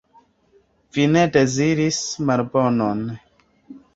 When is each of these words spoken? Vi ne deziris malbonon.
Vi 0.95 1.05
ne 1.15 1.25
deziris 1.35 2.01
malbonon. 2.31 3.07